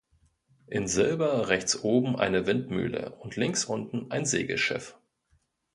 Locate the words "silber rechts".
0.87-1.83